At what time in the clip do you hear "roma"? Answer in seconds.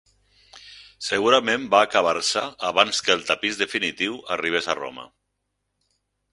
4.83-5.09